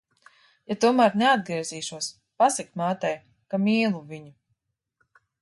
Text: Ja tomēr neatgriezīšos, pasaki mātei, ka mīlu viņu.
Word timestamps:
Ja 0.69 0.77
tomēr 0.85 1.17
neatgriezīšos, 1.21 2.07
pasaki 2.43 2.81
mātei, 2.83 3.13
ka 3.53 3.61
mīlu 3.67 4.03
viņu. 4.15 4.35